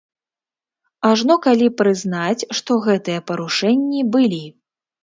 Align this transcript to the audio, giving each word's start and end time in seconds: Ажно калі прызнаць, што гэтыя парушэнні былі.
Ажно 1.09 1.35
калі 1.45 1.67
прызнаць, 1.83 2.47
што 2.61 2.81
гэтыя 2.87 3.19
парушэнні 3.31 4.01
былі. 4.19 4.43